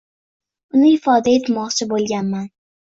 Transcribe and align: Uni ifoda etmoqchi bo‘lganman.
Uni 0.77 0.89
ifoda 0.97 1.37
etmoqchi 1.37 1.91
bo‘lganman. 1.95 2.55